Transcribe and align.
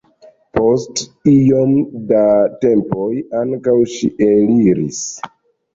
Post 0.57 1.03
iom 1.33 1.75
da 2.13 2.23
tempo 2.67 3.07
ankaŭ 3.45 3.79
ŝi 3.95 4.15
eliris. 4.33 5.07